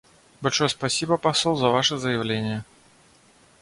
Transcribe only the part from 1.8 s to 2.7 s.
заявление.